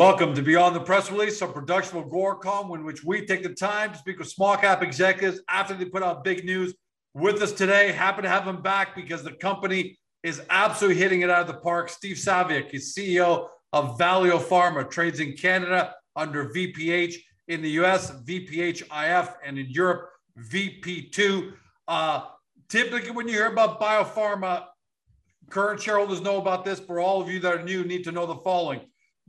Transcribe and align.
Welcome 0.00 0.34
to 0.34 0.40
Beyond 0.40 0.74
the 0.74 0.80
Press 0.80 1.10
Release, 1.12 1.42
a 1.42 1.46
production 1.46 1.98
of 1.98 2.06
Agoracom, 2.06 2.74
in 2.74 2.86
which 2.86 3.04
we 3.04 3.26
take 3.26 3.42
the 3.42 3.50
time 3.50 3.92
to 3.92 3.98
speak 3.98 4.18
with 4.18 4.30
small 4.30 4.56
cap 4.56 4.82
executives 4.82 5.42
after 5.46 5.74
they 5.74 5.84
put 5.84 6.02
out 6.02 6.24
big 6.24 6.42
news. 6.42 6.72
With 7.12 7.42
us 7.42 7.52
today, 7.52 7.92
happy 7.92 8.22
to 8.22 8.28
have 8.30 8.46
him 8.46 8.62
back 8.62 8.96
because 8.96 9.22
the 9.22 9.32
company 9.32 9.98
is 10.22 10.40
absolutely 10.48 11.02
hitting 11.02 11.20
it 11.20 11.28
out 11.28 11.42
of 11.42 11.48
the 11.48 11.60
park. 11.60 11.90
Steve 11.90 12.16
Saviuk 12.16 12.72
is 12.72 12.94
CEO 12.94 13.48
of 13.74 13.98
Valeo 13.98 14.40
Pharma, 14.40 14.90
trades 14.90 15.20
in 15.20 15.34
Canada 15.34 15.94
under 16.16 16.46
VPH, 16.46 17.16
in 17.48 17.60
the 17.60 17.72
US, 17.72 18.10
VPHIF, 18.22 19.34
and 19.44 19.58
in 19.58 19.68
Europe, 19.68 20.08
VP2. 20.50 21.52
Uh, 21.88 22.22
typically, 22.70 23.10
when 23.10 23.28
you 23.28 23.34
hear 23.34 23.48
about 23.48 23.78
biopharma, 23.78 24.64
current 25.50 25.82
shareholders 25.82 26.22
know 26.22 26.38
about 26.38 26.64
this, 26.64 26.80
but 26.80 26.96
all 26.96 27.20
of 27.20 27.28
you 27.28 27.38
that 27.40 27.54
are 27.54 27.62
new 27.62 27.84
need 27.84 28.04
to 28.04 28.12
know 28.12 28.24
the 28.24 28.36
following 28.36 28.80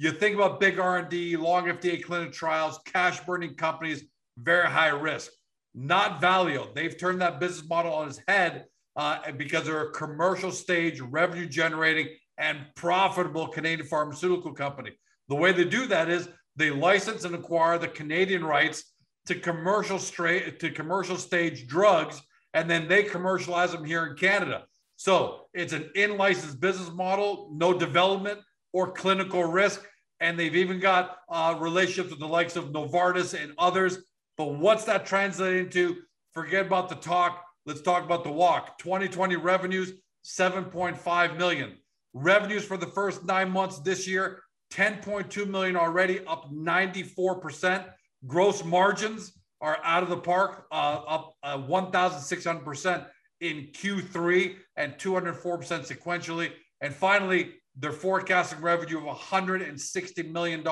you 0.02 0.12
think 0.12 0.34
about 0.34 0.60
big 0.60 0.80
R&D, 0.80 1.38
long 1.38 1.66
FDA 1.66 2.02
clinical 2.02 2.34
trials, 2.34 2.80
cash 2.86 3.20
burning 3.20 3.54
companies, 3.54 4.04
very 4.36 4.68
high 4.68 4.88
risk. 4.88 5.32
Not 5.76 6.20
Valeo. 6.20 6.74
They've 6.74 6.98
turned 6.98 7.22
that 7.22 7.40
business 7.40 7.70
model 7.70 7.94
on 7.94 8.08
its 8.08 8.20
head 8.28 8.66
uh, 8.96 9.32
because 9.34 9.66
they're 9.66 9.90
a 9.90 9.92
commercial 9.92 10.52
stage, 10.52 11.00
revenue 11.02 11.46
generating, 11.46 12.08
and 12.40 12.66
profitable 12.76 13.48
Canadian 13.48 13.88
pharmaceutical 13.88 14.54
company. 14.54 14.90
The 15.30 15.36
way 15.36 15.52
they 15.52 15.66
do 15.66 15.86
that 15.86 16.10
is 16.10 16.28
they 16.56 16.72
license 16.72 17.24
and 17.24 17.36
acquire 17.36 17.78
the 17.78 17.88
Canadian 17.88 18.44
rights 18.44 18.96
to 19.28 19.36
commercial 19.36 20.00
straight 20.00 20.60
to 20.62 20.72
commercial 20.72 21.16
stage 21.16 21.68
drugs, 21.68 22.20
and 22.56 22.68
then 22.68 22.88
they 22.88 23.04
commercialize 23.04 23.72
them 23.72 23.86
here 23.86 24.08
in 24.08 24.18
Canada. 24.18 24.64
So 24.96 25.46
it's 25.54 25.74
an 25.74 25.92
in-licensed 25.94 26.60
business 26.60 26.90
model, 26.90 27.52
no 27.54 27.78
development 27.78 28.40
or 28.74 28.92
clinical 28.94 29.44
risk 29.44 29.86
and 30.22 30.40
they've 30.40 30.56
even 30.56 30.80
got 30.80 31.18
uh, 31.30 31.58
relationships 31.60 32.12
with 32.12 32.20
the 32.20 32.28
likes 32.28 32.56
of 32.56 32.66
Novartis 32.66 33.34
and 33.34 33.54
others. 33.58 33.98
But 34.38 34.56
what's 34.56 34.86
that 34.86 35.06
translating 35.06 35.70
to? 35.72 35.98
Forget 36.32 36.68
about 36.68 36.88
the 36.88 36.96
talk. 36.96 37.44
Let's 37.66 37.82
talk 37.82 38.06
about 38.06 38.24
the 38.24 38.32
walk. 38.32 38.78
2020 38.78 39.36
revenues, 39.36 39.94
7.5 40.24 41.38
million. 41.38 41.76
Revenues 42.14 42.64
for 42.64 42.78
the 42.78 42.88
first 42.88 43.26
nine 43.26 43.50
months 43.50 43.80
this 43.80 44.08
year, 44.08 44.44
10.2 44.74 45.48
million 45.48 45.76
already, 45.76 46.26
up 46.26 46.50
94%. 46.52 47.86
Gross 48.28 48.64
margins 48.64 49.34
are 49.60 49.80
out 49.84 50.04
of 50.04 50.10
the 50.10 50.18
park, 50.18 50.68
uh, 50.72 51.02
up 51.08 51.34
uh, 51.44 51.58
1,600% 51.58 53.06
in 53.42 53.68
Q3 53.74 54.56
and 54.78 54.94
204% 54.94 55.42
sequentially. 55.88 56.52
And 56.80 56.94
finally, 56.94 57.61
they're 57.78 57.92
forecasting 57.92 58.62
revenue 58.62 58.98
of 58.98 59.18
$160 59.18 60.32
million 60.32 60.64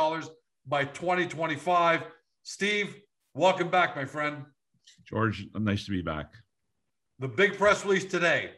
by 0.68 0.86
2025. 0.86 2.04
Steve, 2.44 2.96
welcome 3.34 3.70
back, 3.70 3.96
my 3.96 4.06
friend. 4.06 4.44
George, 5.06 5.48
nice 5.56 5.86
to 5.86 5.92
be 5.92 6.02
back. 6.02 6.34
The 7.20 7.28
big 7.28 7.58
press 7.58 7.84
release 7.84 8.06
today 8.06 8.52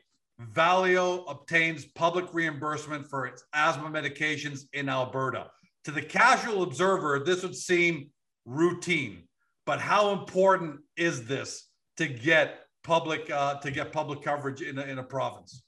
Valeo 0.53 1.23
obtains 1.27 1.85
public 1.85 2.33
reimbursement 2.33 3.07
for 3.07 3.25
its 3.25 3.43
asthma 3.53 3.89
medications 3.89 4.61
in 4.73 4.89
Alberta. 4.89 5.47
To 5.85 5.91
the 5.91 6.01
casual 6.01 6.63
observer, 6.63 7.19
this 7.25 7.43
would 7.43 7.55
seem 7.55 8.09
routine, 8.45 9.23
but 9.65 9.79
how 9.79 10.11
important 10.11 10.79
is 10.97 11.25
this 11.25 11.69
to 11.97 12.07
get 12.07 12.65
public 12.83 13.29
uh, 13.29 13.55
to 13.59 13.71
get 13.71 13.91
public 13.91 14.21
coverage 14.21 14.61
in 14.61 14.77
a, 14.77 14.83
in 14.83 14.99
a 14.99 15.03
province? 15.03 15.63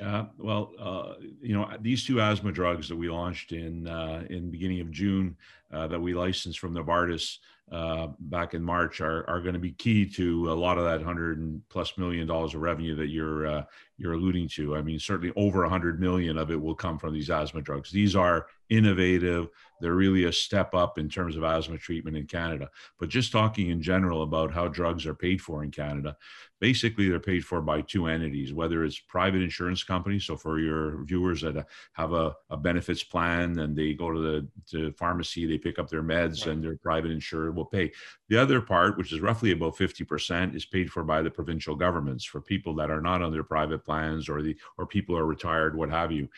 Uh, 0.00 0.24
well, 0.38 0.72
uh, 0.78 1.14
you 1.42 1.54
know, 1.54 1.70
these 1.80 2.04
two 2.04 2.20
asthma 2.20 2.52
drugs 2.52 2.88
that 2.88 2.96
we 2.96 3.08
launched 3.10 3.52
in 3.52 3.86
uh, 3.86 4.24
in 4.30 4.50
beginning 4.50 4.80
of 4.80 4.90
June 4.90 5.36
uh, 5.72 5.86
that 5.88 6.00
we 6.00 6.14
licensed 6.14 6.58
from 6.58 6.74
Novartis 6.74 7.38
uh, 7.70 8.08
back 8.18 8.54
in 8.54 8.62
March 8.62 9.00
are, 9.00 9.28
are 9.30 9.40
going 9.40 9.54
to 9.54 9.60
be 9.60 9.72
key 9.72 10.04
to 10.04 10.52
a 10.52 10.54
lot 10.54 10.76
of 10.76 10.84
that 10.84 11.02
hundred 11.02 11.38
and 11.38 11.62
plus 11.68 11.96
million 11.96 12.26
dollars 12.26 12.54
of 12.54 12.60
revenue 12.60 12.96
that 12.96 13.08
you're 13.08 13.46
uh, 13.46 13.64
you're 13.96 14.14
alluding 14.14 14.48
to. 14.48 14.76
I 14.76 14.82
mean, 14.82 14.98
certainly 14.98 15.32
over 15.36 15.64
a 15.64 15.68
hundred 15.68 16.00
million 16.00 16.38
of 16.38 16.50
it 16.50 16.60
will 16.60 16.74
come 16.74 16.98
from 16.98 17.12
these 17.12 17.30
asthma 17.30 17.60
drugs. 17.60 17.90
These 17.90 18.16
are 18.16 18.46
innovative. 18.70 19.48
They're 19.80 19.94
really 19.94 20.24
a 20.24 20.32
step 20.32 20.74
up 20.74 20.98
in 20.98 21.08
terms 21.08 21.36
of 21.36 21.44
asthma 21.44 21.76
treatment 21.76 22.16
in 22.16 22.26
Canada. 22.26 22.70
But 22.98 23.08
just 23.10 23.30
talking 23.30 23.68
in 23.68 23.82
general 23.82 24.22
about 24.22 24.52
how 24.52 24.68
drugs 24.68 25.06
are 25.06 25.14
paid 25.14 25.40
for 25.40 25.62
in 25.62 25.70
Canada, 25.70 26.16
basically 26.60 27.08
they're 27.08 27.20
paid 27.20 27.44
for 27.44 27.60
by 27.60 27.82
two 27.82 28.06
entities, 28.06 28.54
whether 28.54 28.84
it's 28.84 28.98
private 28.98 29.42
insurance 29.42 29.82
companies. 29.82 30.24
So 30.24 30.36
for 30.36 30.58
your 30.58 31.04
viewers 31.04 31.42
that 31.42 31.66
have 31.92 32.12
a, 32.12 32.34
a 32.48 32.56
benefits 32.56 33.02
plan 33.02 33.58
and 33.58 33.76
they 33.76 33.92
go 33.92 34.10
to 34.10 34.20
the 34.20 34.48
to 34.70 34.92
pharmacy, 34.92 35.46
they 35.46 35.58
pick 35.58 35.78
up 35.78 35.90
their 35.90 36.02
meds 36.02 36.46
right. 36.46 36.54
and 36.54 36.64
their 36.64 36.76
private 36.76 37.10
insurer 37.10 37.52
pay. 37.64 37.92
The 38.28 38.36
other 38.36 38.60
part, 38.60 38.96
which 38.96 39.12
is 39.12 39.20
roughly 39.20 39.52
about 39.52 39.76
50%, 39.76 40.54
is 40.54 40.64
paid 40.64 40.90
for 40.90 41.02
by 41.02 41.22
the 41.22 41.30
provincial 41.30 41.74
governments 41.74 42.24
for 42.24 42.40
people 42.40 42.74
that 42.76 42.90
are 42.90 43.00
not 43.00 43.22
on 43.22 43.32
their 43.32 43.44
private 43.44 43.84
plans 43.84 44.28
or 44.28 44.42
the 44.42 44.56
or 44.78 44.86
people 44.86 45.16
are 45.16 45.26
retired, 45.26 45.76
what 45.76 45.90
have 45.90 46.12
you. 46.12 46.28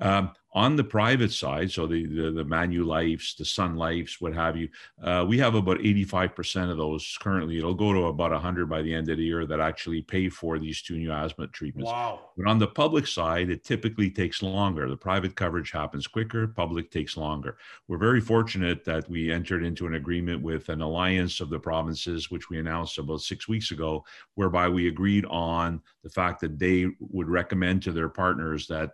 Um, 0.00 0.32
on 0.54 0.76
the 0.76 0.84
private 0.84 1.32
side, 1.32 1.72
so 1.72 1.84
the, 1.84 2.06
the, 2.06 2.30
the 2.30 2.44
Manulifes, 2.44 3.34
the 3.36 3.44
Sun 3.44 3.74
Lifes, 3.74 4.20
what 4.20 4.32
have 4.32 4.56
you, 4.56 4.68
uh, 5.02 5.24
we 5.26 5.36
have 5.38 5.56
about 5.56 5.78
85% 5.78 6.70
of 6.70 6.76
those 6.76 7.18
currently. 7.20 7.58
It'll 7.58 7.74
go 7.74 7.92
to 7.92 8.06
about 8.06 8.30
100 8.30 8.68
by 8.68 8.80
the 8.82 8.94
end 8.94 9.08
of 9.08 9.16
the 9.16 9.24
year 9.24 9.46
that 9.46 9.58
actually 9.58 10.02
pay 10.02 10.28
for 10.28 10.60
these 10.60 10.80
two 10.80 10.96
new 10.96 11.10
asthma 11.10 11.48
treatments. 11.48 11.90
Wow. 11.90 12.20
But 12.36 12.46
on 12.46 12.60
the 12.60 12.68
public 12.68 13.08
side, 13.08 13.50
it 13.50 13.64
typically 13.64 14.10
takes 14.10 14.44
longer. 14.44 14.88
The 14.88 14.96
private 14.96 15.34
coverage 15.34 15.72
happens 15.72 16.06
quicker, 16.06 16.46
public 16.46 16.92
takes 16.92 17.16
longer. 17.16 17.56
We're 17.88 17.98
very 17.98 18.20
fortunate 18.20 18.84
that 18.84 19.10
we 19.10 19.32
entered 19.32 19.64
into 19.64 19.88
an 19.88 19.94
agreement 19.94 20.40
with 20.40 20.68
an 20.68 20.82
alliance 20.82 21.40
of 21.40 21.50
the 21.50 21.58
provinces, 21.58 22.30
which 22.30 22.48
we 22.48 22.60
announced 22.60 22.98
about 22.98 23.22
six 23.22 23.48
weeks 23.48 23.72
ago, 23.72 24.04
whereby 24.34 24.68
we 24.68 24.86
agreed 24.86 25.24
on 25.26 25.82
the 26.04 26.10
fact 26.10 26.40
that 26.42 26.60
they 26.60 26.86
would 27.00 27.28
recommend 27.28 27.82
to 27.82 27.90
their 27.90 28.08
partners 28.08 28.68
that 28.68 28.92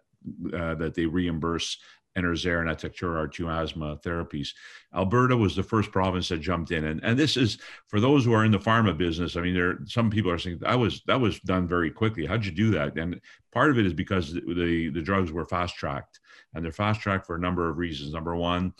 uh, 0.54 0.74
that 0.74 0.94
they 0.94 1.06
reimburse 1.06 1.78
Enerzair 2.18 2.60
and 2.60 2.68
Atectura, 2.68 3.32
two 3.32 3.48
asthma 3.48 3.96
therapies. 3.98 4.48
Alberta 4.94 5.36
was 5.36 5.54
the 5.54 5.62
first 5.62 5.92
province 5.92 6.28
that 6.28 6.40
jumped 6.40 6.72
in, 6.72 6.84
and 6.84 7.00
and 7.04 7.18
this 7.18 7.36
is 7.36 7.58
for 7.86 8.00
those 8.00 8.24
who 8.24 8.32
are 8.32 8.44
in 8.44 8.50
the 8.50 8.58
pharma 8.58 8.96
business. 8.96 9.36
I 9.36 9.42
mean, 9.42 9.54
there 9.54 9.78
some 9.86 10.10
people 10.10 10.30
are 10.30 10.38
saying 10.38 10.58
that 10.60 10.78
was 10.78 11.02
that 11.06 11.20
was 11.20 11.38
done 11.40 11.68
very 11.68 11.90
quickly. 11.90 12.26
How'd 12.26 12.44
you 12.44 12.52
do 12.52 12.70
that? 12.72 12.96
And 12.98 13.20
part 13.52 13.70
of 13.70 13.78
it 13.78 13.86
is 13.86 13.94
because 13.94 14.32
the, 14.32 14.90
the 14.92 15.02
drugs 15.02 15.30
were 15.30 15.44
fast 15.44 15.76
tracked, 15.76 16.18
and 16.54 16.64
they're 16.64 16.72
fast 16.72 17.00
tracked 17.00 17.26
for 17.26 17.36
a 17.36 17.40
number 17.40 17.68
of 17.68 17.78
reasons. 17.78 18.12
Number 18.12 18.34
one. 18.34 18.72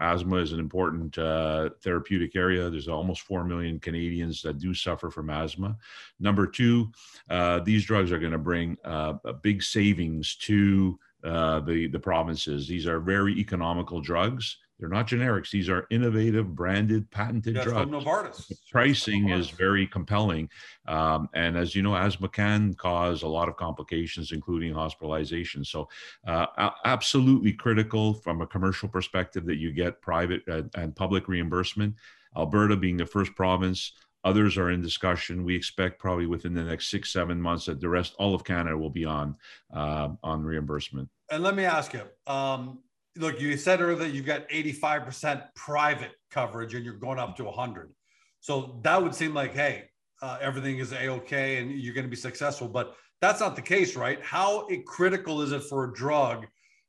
Asthma 0.00 0.36
is 0.36 0.52
an 0.52 0.60
important 0.60 1.16
uh, 1.18 1.70
therapeutic 1.82 2.36
area. 2.36 2.68
There's 2.68 2.88
almost 2.88 3.22
4 3.22 3.44
million 3.44 3.80
Canadians 3.80 4.42
that 4.42 4.58
do 4.58 4.74
suffer 4.74 5.10
from 5.10 5.30
asthma. 5.30 5.76
Number 6.20 6.46
two, 6.46 6.90
uh, 7.30 7.60
these 7.60 7.84
drugs 7.84 8.12
are 8.12 8.18
going 8.18 8.32
to 8.32 8.38
bring 8.38 8.76
uh, 8.84 9.14
big 9.42 9.62
savings 9.62 10.36
to 10.36 10.98
uh, 11.24 11.60
the, 11.60 11.88
the 11.88 11.98
provinces. 11.98 12.68
These 12.68 12.86
are 12.86 13.00
very 13.00 13.38
economical 13.38 14.00
drugs. 14.00 14.58
They're 14.78 14.88
not 14.88 15.08
generics. 15.08 15.50
These 15.50 15.68
are 15.68 15.86
innovative, 15.90 16.54
branded, 16.54 17.10
patented 17.10 17.56
That's 17.56 17.66
drugs. 17.66 17.90
From 17.90 18.00
Novartis. 18.00 18.48
The 18.48 18.56
pricing 18.70 19.24
Novartis. 19.24 19.38
is 19.38 19.50
very 19.50 19.86
compelling. 19.86 20.50
Um, 20.86 21.28
and 21.34 21.56
as 21.56 21.74
you 21.74 21.82
know, 21.82 21.96
asthma 21.96 22.28
can 22.28 22.74
cause 22.74 23.22
a 23.22 23.28
lot 23.28 23.48
of 23.48 23.56
complications, 23.56 24.32
including 24.32 24.74
hospitalization. 24.74 25.64
So, 25.64 25.88
uh, 26.26 26.70
absolutely 26.84 27.52
critical 27.52 28.14
from 28.14 28.42
a 28.42 28.46
commercial 28.46 28.88
perspective 28.88 29.46
that 29.46 29.56
you 29.56 29.72
get 29.72 30.02
private 30.02 30.42
uh, 30.48 30.62
and 30.74 30.94
public 30.94 31.28
reimbursement. 31.28 31.94
Alberta 32.36 32.76
being 32.76 32.98
the 32.98 33.06
first 33.06 33.34
province 33.34 33.92
Others 34.26 34.58
are 34.58 34.72
in 34.72 34.82
discussion. 34.82 35.44
We 35.44 35.54
expect 35.54 36.00
probably 36.00 36.26
within 36.26 36.52
the 36.52 36.64
next 36.64 36.90
six, 36.90 37.12
seven 37.12 37.40
months 37.40 37.66
that 37.66 37.80
the 37.80 37.88
rest, 37.88 38.16
all 38.18 38.34
of 38.34 38.42
Canada, 38.42 38.76
will 38.76 38.90
be 38.90 39.04
on 39.04 39.36
uh, 39.72 40.08
on 40.24 40.42
reimbursement. 40.42 41.08
And 41.30 41.44
let 41.44 41.54
me 41.54 41.64
ask 41.64 41.92
you, 41.92 42.02
um, 42.26 42.80
look, 43.16 43.40
you 43.40 43.56
said 43.56 43.80
earlier 43.80 44.08
you've 44.08 44.26
got 44.26 44.48
85% 44.48 45.42
private 45.54 46.12
coverage 46.30 46.74
and 46.74 46.84
you're 46.84 46.94
going 46.94 47.18
up 47.18 47.36
to 47.36 47.44
100. 47.44 47.92
So 48.40 48.78
that 48.82 49.02
would 49.02 49.14
seem 49.14 49.34
like, 49.34 49.54
hey, 49.54 49.84
uh, 50.22 50.38
everything 50.40 50.78
is 50.78 50.92
a-okay 50.92 51.58
and 51.58 51.70
you're 51.72 51.94
going 51.94 52.04
to 52.06 52.10
be 52.10 52.16
successful. 52.16 52.68
But 52.68 52.94
that's 53.20 53.40
not 53.40 53.56
the 53.56 53.62
case, 53.62 53.96
right? 53.96 54.22
How 54.22 54.68
critical 54.86 55.42
is 55.42 55.52
it 55.52 55.64
for 55.64 55.84
a 55.84 55.92
drug 55.92 56.46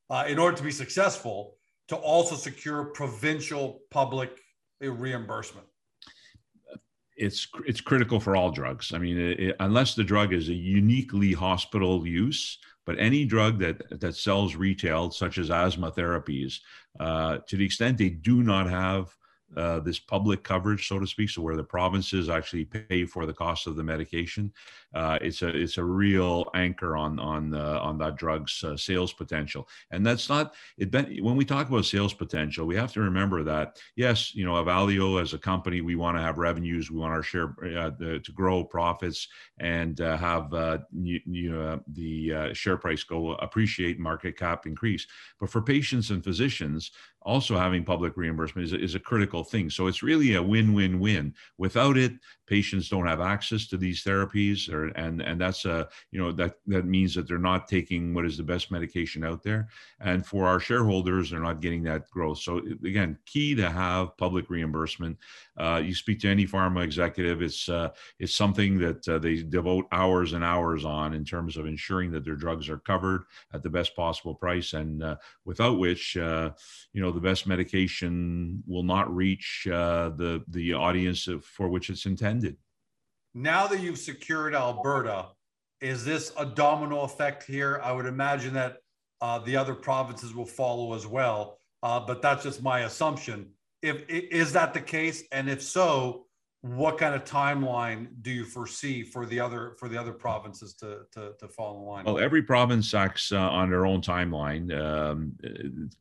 uh, 0.10 0.26
in 0.28 0.40
order 0.40 0.56
to 0.58 0.64
be 0.64 0.72
successful 0.72 1.56
to 1.88 1.96
also 1.96 2.36
secure 2.36 2.86
provincial 2.86 3.80
public 3.92 4.40
reimbursement? 4.82 5.68
It's 7.18 7.48
it's 7.66 7.82
critical 7.82 8.20
for 8.20 8.36
all 8.36 8.52
drugs. 8.52 8.94
I 8.94 9.00
mean, 9.00 9.18
it, 9.18 9.56
unless 9.60 9.96
the 9.96 10.04
drug 10.04 10.34
is 10.34 10.50
a 10.50 10.54
uniquely 10.54 11.34
hospital 11.34 12.08
use, 12.08 12.60
but 12.86 13.00
any 13.00 13.26
drug 13.26 13.60
that 13.60 14.00
that 14.00 14.16
sells 14.16 14.56
retail, 14.56 15.12
such 15.12 15.38
as 15.38 15.50
asthma 15.50 15.92
therapies, 15.92 16.60
uh, 17.00 17.40
to 17.48 17.58
the 17.58 17.66
extent 17.66 17.98
they 17.98 18.10
do 18.10 18.44
not 18.44 18.70
have 18.70 19.14
uh, 19.56 19.80
this 19.80 19.98
public 19.98 20.44
coverage, 20.44 20.88
so 20.88 21.00
to 21.00 21.08
speak, 21.08 21.30
so 21.30 21.42
where 21.42 21.56
the 21.56 21.64
provinces 21.64 22.30
actually 22.30 22.66
pay 22.66 23.06
for 23.06 23.26
the 23.26 23.34
cost 23.34 23.66
of 23.66 23.76
the 23.76 23.84
medication, 23.84 24.52
uh, 24.94 25.18
it's 25.22 25.42
a 25.42 25.48
it's 25.48 25.78
a 25.78 25.84
real 25.84 26.50
anchor 26.54 26.98
on 26.98 27.18
on 27.20 27.54
uh, 27.54 27.80
on 27.82 27.98
that 27.98 28.18
drug's 28.18 28.64
uh, 28.64 28.76
sales 28.76 29.14
potential. 29.14 29.68
And 29.92 30.06
that's 30.06 30.28
not 30.28 30.54
it. 30.78 30.94
When 31.24 31.38
we 31.38 31.46
talk 31.46 31.70
about 31.70 31.86
sales 31.86 32.14
potential, 32.14 32.66
we 32.66 32.76
have 32.76 32.92
to 32.94 33.02
remember 33.02 33.44
that 33.44 33.80
yes, 33.96 34.36
you 34.36 34.46
know, 34.46 34.54
Avaleo 34.54 35.22
as 35.22 35.34
a 35.34 35.38
company, 35.38 35.82
we 35.82 35.96
want 35.96 36.18
to 36.18 36.22
have 36.22 36.38
revenues, 36.38 36.92
we 36.92 37.00
want 37.00 37.14
our 37.14 37.24
share 37.24 37.56
uh, 37.78 37.92
the, 37.98 38.20
to 38.24 38.32
grow 38.34 38.64
profits 38.64 39.28
and 39.60 40.02
uh, 40.02 40.18
have 40.18 40.52
you, 40.92 41.20
you, 41.26 41.52
know 41.52 41.82
the 41.94 42.54
share 42.54 42.78
price 42.78 43.04
go 43.04 43.34
appreciate, 43.36 43.98
market 43.98 44.38
cap 44.38 44.66
increase. 44.66 45.08
But 45.40 45.50
for 45.50 45.62
patients 45.62 46.10
and 46.10 46.24
physicians, 46.24 46.92
also 47.28 47.58
having 47.58 47.84
public 47.84 48.16
reimbursement 48.16 48.66
is, 48.66 48.74
is 48.74 48.96
a 48.96 49.00
critical 49.00 49.44
thing. 49.44 49.70
So 49.70 49.88
it's 49.88 50.02
really 50.02 50.36
a 50.36 50.42
win-win-win. 50.42 51.34
Without 51.58 51.98
it, 51.98 52.14
patients 52.48 52.90
don't 52.90 53.06
have 53.06 53.20
access 53.20 53.68
to 53.68 53.78
these 53.78 54.04
therapies, 54.04 54.72
or 54.72 54.88
and 54.90 55.22
and 55.22 55.40
that's 55.40 55.66
a 55.66 55.88
you 56.12 56.20
know 56.20 56.32
that 56.32 56.56
that 56.66 56.86
means 56.86 57.14
that 57.14 57.28
they're 57.28 57.38
not 57.38 57.68
taking 57.68 58.14
what 58.14 58.26
is 58.26 58.38
the 58.38 58.44
best 58.44 58.72
medication 58.72 59.24
out 59.24 59.44
there. 59.44 59.68
And 60.00 60.26
for 60.26 60.48
our 60.48 60.60
shareholders, 60.60 61.30
they're 61.30 61.40
not 61.40 61.62
getting 61.62 61.84
that 61.84 62.10
growth. 62.10 62.40
So 62.40 62.60
again, 62.86 63.18
key 63.26 63.54
to 63.56 63.70
have 63.70 64.16
public 64.18 64.50
reimbursement. 64.50 65.18
Uh, 65.58 65.82
you 65.84 65.94
speak 65.94 66.20
to 66.22 66.30
any 66.30 66.46
pharma 66.48 66.84
executive, 66.84 67.42
it's 67.42 67.68
uh, 67.68 67.90
it's 68.20 68.36
something 68.36 68.78
that 68.80 69.08
uh, 69.08 69.20
they 69.20 69.44
devote 69.44 69.86
hours 69.92 70.34
and 70.34 70.44
hours 70.44 70.86
on 70.86 71.14
in 71.14 71.26
terms 71.26 71.58
of 71.58 71.66
ensuring 71.66 72.12
that 72.12 72.24
their 72.24 72.36
drugs 72.36 72.70
are 72.70 72.80
covered 72.80 73.26
at 73.54 73.62
the 73.62 73.70
best 73.70 73.96
possible 73.96 74.36
price, 74.36 74.74
and 74.74 75.04
uh, 75.04 75.16
without 75.44 75.80
which 75.80 76.16
uh, 76.16 76.52
you 76.94 77.02
know 77.02 77.12
the 77.12 77.20
best 77.20 77.46
medication 77.46 78.64
will 78.66 78.84
not 78.84 79.14
reach 79.14 79.68
uh, 79.72 80.10
the 80.16 80.44
the 80.48 80.74
audience 80.74 81.28
for 81.42 81.68
which 81.68 81.90
it's 81.90 82.06
intended. 82.06 82.37
Now 83.34 83.68
that 83.68 83.80
you've 83.80 84.00
secured 84.00 84.56
Alberta, 84.56 85.28
is 85.82 86.04
this 86.04 86.32
a 86.38 86.46
domino 86.46 87.02
effect 87.02 87.44
here? 87.44 87.80
I 87.84 87.92
would 87.92 88.06
imagine 88.06 88.54
that 88.54 88.78
uh, 89.22 89.40
the 89.40 89.56
other 89.56 89.76
provinces 89.76 90.34
will 90.34 90.46
follow 90.46 90.94
as 90.94 91.06
well, 91.06 91.60
uh, 91.84 92.00
but 92.00 92.22
that's 92.22 92.44
just 92.44 92.62
my 92.62 92.82
assumption. 92.82 93.50
If 93.82 94.04
is 94.10 94.54
that 94.54 94.74
the 94.74 94.82
case, 94.82 95.24
and 95.32 95.50
if 95.50 95.62
so, 95.62 96.27
what 96.62 96.98
kind 96.98 97.14
of 97.14 97.24
timeline 97.24 98.08
do 98.24 98.32
you 98.32 98.44
foresee 98.44 99.04
for 99.04 99.28
the 99.28 99.40
other 99.40 99.76
for 99.78 99.88
the 99.88 99.98
other 99.98 100.12
provinces 100.12 100.74
to 100.74 101.02
to, 101.12 101.34
to 101.40 101.48
fall 101.48 101.78
in 101.78 101.86
line? 101.86 102.06
Well, 102.06 102.18
every 102.18 102.42
province 102.42 102.94
acts 102.96 103.32
uh, 103.32 103.38
on 103.38 103.70
their 103.70 103.86
own 103.86 104.02
timeline. 104.02 104.76
Um, 104.76 105.34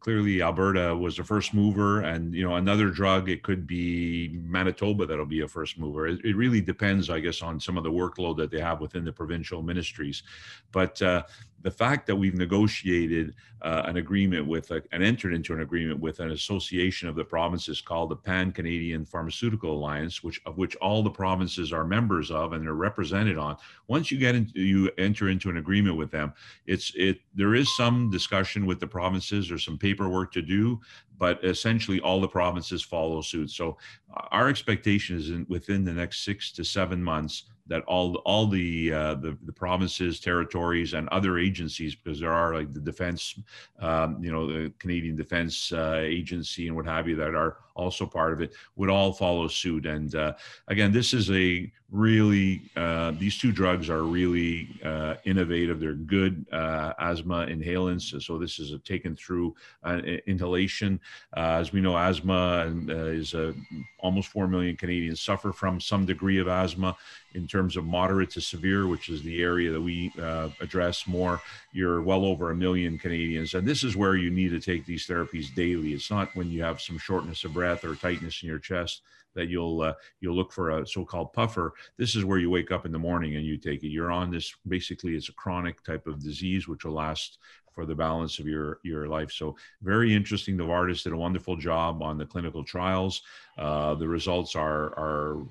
clearly, 0.00 0.40
Alberta 0.40 0.96
was 0.96 1.16
the 1.18 1.24
first 1.24 1.52
mover, 1.52 2.00
and 2.00 2.34
you 2.34 2.42
know 2.42 2.56
another 2.56 2.88
drug. 2.88 3.28
It 3.28 3.42
could 3.42 3.66
be 3.66 4.30
Manitoba 4.42 5.04
that'll 5.04 5.26
be 5.26 5.42
a 5.42 5.48
first 5.48 5.78
mover. 5.78 6.06
It, 6.06 6.24
it 6.24 6.34
really 6.34 6.62
depends, 6.62 7.10
I 7.10 7.20
guess, 7.20 7.42
on 7.42 7.60
some 7.60 7.76
of 7.76 7.84
the 7.84 7.92
workload 7.92 8.38
that 8.38 8.50
they 8.50 8.60
have 8.60 8.80
within 8.80 9.04
the 9.04 9.12
provincial 9.12 9.62
ministries. 9.62 10.22
But 10.72 11.00
uh, 11.02 11.24
the 11.66 11.70
fact 11.72 12.06
that 12.06 12.14
we've 12.14 12.36
negotiated 12.36 13.34
uh, 13.62 13.82
an 13.86 13.96
agreement 13.96 14.46
with 14.46 14.70
a, 14.70 14.80
and 14.92 15.02
entered 15.02 15.34
into 15.34 15.52
an 15.52 15.62
agreement 15.62 15.98
with 15.98 16.20
an 16.20 16.30
association 16.30 17.08
of 17.08 17.16
the 17.16 17.24
provinces 17.24 17.80
called 17.80 18.08
the 18.08 18.14
Pan 18.14 18.52
Canadian 18.52 19.04
Pharmaceutical 19.04 19.72
Alliance, 19.72 20.22
which 20.22 20.40
of 20.46 20.58
which 20.58 20.76
all 20.76 21.02
the 21.02 21.10
provinces 21.10 21.72
are 21.72 21.84
members 21.84 22.30
of 22.30 22.52
and 22.52 22.68
are 22.68 22.76
represented 22.76 23.36
on. 23.36 23.56
Once 23.88 24.12
you 24.12 24.16
get 24.16 24.36
into 24.36 24.60
you 24.60 24.88
enter 24.96 25.28
into 25.28 25.50
an 25.50 25.56
agreement 25.56 25.96
with 25.96 26.12
them, 26.12 26.32
it's 26.68 26.92
it 26.94 27.18
there 27.34 27.56
is 27.56 27.76
some 27.76 28.10
discussion 28.10 28.64
with 28.64 28.78
the 28.78 28.86
provinces. 28.86 29.50
or 29.50 29.58
some 29.58 29.76
paperwork 29.76 30.32
to 30.34 30.42
do, 30.42 30.80
but 31.18 31.44
essentially 31.44 31.98
all 31.98 32.20
the 32.20 32.28
provinces 32.28 32.80
follow 32.80 33.20
suit. 33.22 33.50
So 33.50 33.76
our 34.30 34.48
expectation 34.48 35.16
is 35.16 35.30
in, 35.30 35.44
within 35.48 35.84
the 35.84 35.92
next 35.92 36.24
six 36.24 36.52
to 36.52 36.64
seven 36.64 37.02
months 37.02 37.46
that 37.68 37.82
all 37.84 38.16
all 38.24 38.46
the, 38.46 38.92
uh, 38.92 39.14
the, 39.14 39.36
the 39.44 39.52
provinces, 39.52 40.20
territories, 40.20 40.94
and 40.94 41.08
other 41.08 41.38
agencies, 41.38 41.94
because 41.94 42.20
there 42.20 42.32
are 42.32 42.54
like 42.54 42.72
the 42.72 42.80
defense, 42.80 43.38
um, 43.80 44.22
you 44.22 44.30
know, 44.32 44.46
the 44.46 44.72
Canadian 44.78 45.16
Defense 45.16 45.72
uh, 45.72 46.00
Agency 46.02 46.68
and 46.68 46.76
what 46.76 46.86
have 46.86 47.08
you, 47.08 47.16
that 47.16 47.34
are 47.34 47.58
also 47.76 48.06
part 48.06 48.32
of 48.32 48.40
it, 48.40 48.52
would 48.76 48.90
all 48.90 49.12
follow 49.12 49.46
suit. 49.48 49.86
And 49.86 50.14
uh, 50.14 50.34
again, 50.68 50.92
this 50.92 51.12
is 51.12 51.30
a 51.30 51.70
really 51.92 52.62
uh, 52.76 53.12
these 53.12 53.38
two 53.38 53.52
drugs 53.52 53.88
are 53.88 54.02
really 54.02 54.68
uh, 54.84 55.14
innovative. 55.24 55.78
They're 55.78 55.94
good 55.94 56.44
uh, 56.50 56.94
asthma 56.98 57.46
inhalants. 57.46 58.20
So 58.22 58.38
this 58.38 58.58
is 58.58 58.72
a 58.72 58.78
taken 58.78 59.14
through 59.14 59.54
inhalation. 60.26 61.00
as 61.36 61.72
we 61.72 61.80
know, 61.80 61.96
asthma 61.96 62.74
is 62.88 63.34
almost 64.00 64.28
four 64.28 64.48
million 64.48 64.76
Canadians 64.76 65.20
suffer 65.20 65.52
from 65.52 65.80
some 65.80 66.06
degree 66.06 66.38
of 66.38 66.48
asthma 66.48 66.96
in 67.36 67.46
terms 67.46 67.76
of 67.76 67.84
moderate 67.84 68.30
to 68.30 68.40
severe, 68.40 68.86
which 68.86 69.10
is 69.10 69.22
the 69.22 69.42
area 69.42 69.70
that 69.70 69.80
we 69.80 70.10
uh, 70.20 70.48
address 70.60 71.06
more, 71.06 71.40
you're 71.72 72.00
well 72.00 72.24
over 72.24 72.50
a 72.50 72.54
million 72.54 72.98
Canadians. 72.98 73.52
And 73.52 73.68
this 73.68 73.84
is 73.84 73.94
where 73.94 74.16
you 74.16 74.30
need 74.30 74.50
to 74.50 74.60
take 74.60 74.86
these 74.86 75.06
therapies 75.06 75.54
daily. 75.54 75.92
It's 75.92 76.10
not 76.10 76.34
when 76.34 76.50
you 76.50 76.62
have 76.62 76.80
some 76.80 76.96
shortness 76.96 77.44
of 77.44 77.52
breath 77.66 77.84
or 77.84 77.96
tightness 77.96 78.42
in 78.42 78.48
your 78.48 78.58
chest 78.58 79.02
that 79.34 79.48
you'll 79.48 79.82
uh, 79.82 79.92
you'll 80.20 80.36
look 80.36 80.52
for 80.52 80.70
a 80.70 80.86
so-called 80.86 81.32
puffer. 81.32 81.74
This 81.98 82.14
is 82.16 82.24
where 82.24 82.38
you 82.38 82.50
wake 82.50 82.70
up 82.70 82.86
in 82.86 82.92
the 82.92 82.98
morning 82.98 83.36
and 83.36 83.44
you 83.44 83.56
take 83.56 83.82
it. 83.82 83.88
You're 83.88 84.12
on 84.12 84.30
this 84.30 84.54
basically 84.66 85.14
it's 85.14 85.28
a 85.28 85.32
chronic 85.32 85.82
type 85.82 86.06
of 86.06 86.22
disease 86.22 86.68
which 86.68 86.84
will 86.84 86.92
last 86.92 87.38
for 87.74 87.84
the 87.84 87.94
balance 87.94 88.38
of 88.38 88.46
your 88.46 88.78
your 88.82 89.08
life. 89.08 89.30
So 89.32 89.56
very 89.82 90.14
interesting. 90.14 90.56
Novartis 90.56 91.02
did 91.02 91.12
a 91.12 91.16
wonderful 91.16 91.56
job 91.56 92.02
on 92.02 92.18
the 92.18 92.24
clinical 92.24 92.64
trials. 92.64 93.22
Uh, 93.58 93.94
the 93.94 94.08
results 94.08 94.56
are 94.56 94.86
are 95.06 95.42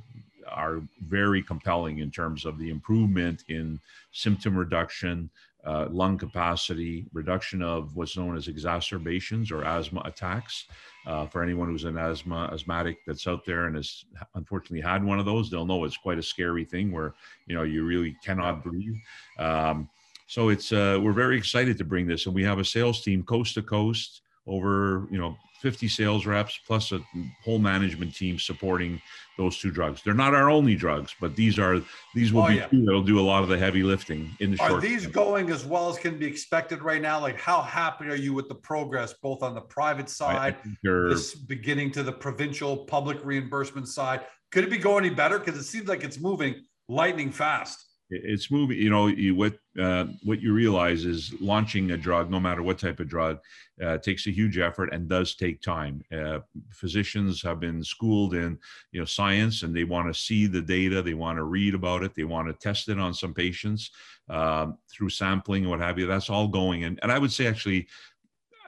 are 0.47 0.81
very 1.07 1.41
compelling 1.41 1.99
in 1.99 2.11
terms 2.11 2.45
of 2.45 2.57
the 2.57 2.69
improvement 2.69 3.43
in 3.49 3.79
symptom 4.11 4.55
reduction, 4.55 5.29
uh, 5.65 5.87
lung 5.89 6.17
capacity, 6.17 7.05
reduction 7.13 7.61
of 7.61 7.95
what's 7.95 8.17
known 8.17 8.37
as 8.37 8.47
exacerbations 8.47 9.51
or 9.51 9.63
asthma 9.63 10.01
attacks. 10.05 10.65
Uh, 11.07 11.27
for 11.27 11.43
anyone 11.43 11.67
who's 11.67 11.83
an 11.83 11.97
asthma 11.97 12.49
asthmatic 12.51 12.97
that's 13.05 13.27
out 13.27 13.45
there 13.45 13.65
and 13.67 13.75
has 13.75 14.05
unfortunately 14.33 14.81
had 14.81 15.03
one 15.03 15.19
of 15.19 15.25
those, 15.25 15.49
they'll 15.49 15.65
know 15.65 15.83
it's 15.83 15.97
quite 15.97 16.17
a 16.17 16.23
scary 16.23 16.65
thing 16.65 16.91
where 16.91 17.13
you 17.45 17.55
know 17.55 17.63
you 17.63 17.85
really 17.85 18.15
cannot 18.23 18.63
breathe. 18.63 18.95
Um, 19.37 19.87
so 20.27 20.49
it's 20.49 20.71
uh, 20.71 20.99
we're 21.01 21.13
very 21.13 21.37
excited 21.37 21.77
to 21.77 21.83
bring 21.83 22.07
this, 22.07 22.25
and 22.25 22.33
we 22.33 22.43
have 22.43 22.57
a 22.57 22.65
sales 22.65 23.03
team 23.03 23.21
coast 23.23 23.53
to 23.53 23.61
coast 23.61 24.21
over 24.47 25.07
you 25.11 25.19
know 25.19 25.37
50 25.65 25.87
sales 25.87 26.27
reps 26.27 26.59
plus 26.67 26.91
a 26.91 26.99
whole 27.43 27.57
management 27.57 28.13
team 28.13 28.37
supporting 28.37 29.01
those 29.35 29.57
two 29.57 29.71
drugs. 29.71 29.99
They're 30.05 30.13
not 30.13 30.35
our 30.35 30.47
only 30.47 30.75
drugs, 30.75 31.15
but 31.19 31.35
these 31.35 31.57
are 31.57 31.81
these 32.13 32.31
will 32.31 32.43
oh, 32.43 32.49
be 32.49 32.57
yeah. 32.57 32.67
two 32.67 32.85
that'll 32.85 33.01
do 33.01 33.19
a 33.19 33.25
lot 33.25 33.41
of 33.41 33.49
the 33.49 33.57
heavy 33.57 33.81
lifting 33.81 34.29
in 34.39 34.51
the 34.51 34.61
are 34.61 34.69
short. 34.69 34.83
Are 34.83 34.87
these 34.87 35.05
term. 35.05 35.11
going 35.11 35.49
as 35.49 35.65
well 35.65 35.89
as 35.89 35.97
can 35.97 36.19
be 36.19 36.27
expected 36.27 36.83
right 36.83 37.01
now? 37.01 37.19
Like, 37.19 37.39
how 37.39 37.63
happy 37.63 38.05
are 38.09 38.15
you 38.15 38.31
with 38.31 38.47
the 38.47 38.53
progress 38.53 39.15
both 39.23 39.41
on 39.41 39.55
the 39.55 39.61
private 39.61 40.07
side, 40.07 40.57
this 40.83 41.33
beginning 41.33 41.89
to 41.93 42.03
the 42.03 42.11
provincial 42.11 42.77
public 42.85 43.17
reimbursement 43.25 43.87
side? 43.87 44.21
Could 44.51 44.65
it 44.65 44.69
be 44.69 44.77
going 44.77 45.03
any 45.03 45.15
better? 45.15 45.39
Because 45.39 45.59
it 45.59 45.63
seems 45.63 45.87
like 45.87 46.03
it's 46.03 46.19
moving 46.19 46.63
lightning 46.87 47.31
fast 47.31 47.83
it's 48.09 48.51
moving 48.51 48.77
you 48.77 48.89
know 48.89 49.07
you, 49.07 49.35
what 49.35 49.57
uh, 49.79 50.05
what 50.23 50.39
you 50.39 50.53
realize 50.53 51.05
is 51.05 51.33
launching 51.41 51.91
a 51.91 51.97
drug 51.97 52.29
no 52.29 52.39
matter 52.39 52.61
what 52.61 52.77
type 52.77 52.99
of 52.99 53.09
drug 53.09 53.39
uh, 53.83 53.97
takes 53.97 54.27
a 54.27 54.31
huge 54.31 54.57
effort 54.57 54.93
and 54.93 55.09
does 55.09 55.35
take 55.35 55.61
time. 55.61 56.01
Uh, 56.15 56.39
physicians 56.71 57.41
have 57.41 57.59
been 57.59 57.83
schooled 57.83 58.35
in 58.35 58.57
you 58.91 58.99
know 58.99 59.05
science 59.05 59.63
and 59.63 59.75
they 59.75 59.83
want 59.83 60.07
to 60.07 60.19
see 60.19 60.45
the 60.45 60.61
data 60.61 61.01
they 61.01 61.15
want 61.15 61.37
to 61.37 61.43
read 61.43 61.73
about 61.73 62.03
it 62.03 62.13
they 62.13 62.23
want 62.23 62.47
to 62.47 62.53
test 62.53 62.89
it 62.89 62.99
on 62.99 63.13
some 63.13 63.33
patients 63.33 63.91
um, 64.29 64.77
through 64.91 65.09
sampling 65.09 65.63
and 65.63 65.71
what 65.71 65.79
have 65.79 65.97
you. 65.97 66.05
That's 66.05 66.29
all 66.29 66.47
going 66.47 66.83
and, 66.83 66.99
and 67.01 67.11
i 67.11 67.17
would 67.19 67.31
say 67.31 67.47
actually 67.47 67.87